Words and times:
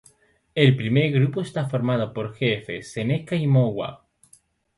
El 0.55 0.75
primer 0.75 1.11
grupo 1.11 1.41
está 1.41 1.69
formado 1.69 2.11
por 2.11 2.33
jefes 2.33 2.91
Seneca 2.91 3.35
y 3.35 3.45
Mohawk. 3.45 4.01